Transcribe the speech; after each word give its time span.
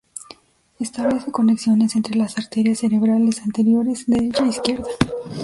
Establece 0.79 1.31
conexiones 1.31 1.95
entre 1.95 2.15
las 2.15 2.35
arterias 2.39 2.79
cerebrales 2.79 3.43
anteriores 3.43 4.07
derecha 4.07 4.45
e 4.45 4.47
izquierda. 4.47 4.87